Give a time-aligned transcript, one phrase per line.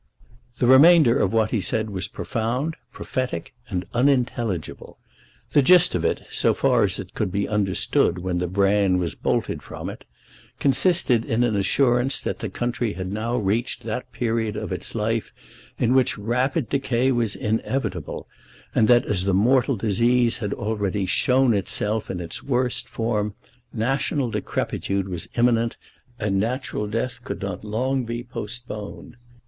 [0.57, 4.97] The remainder of what he said was profound, prophetic, and unintelligible.
[5.51, 9.13] The gist of it, so far as it could be understood when the bran was
[9.13, 10.03] bolted from it,
[10.59, 15.31] consisted in an assurance that the country had now reached that period of its life
[15.77, 18.27] in which rapid decay was inevitable,
[18.73, 23.35] and that, as the mortal disease had already shown itself in its worst form,
[23.71, 25.77] national decrepitude was imminent,
[26.19, 29.15] and natural death could not long be postponed.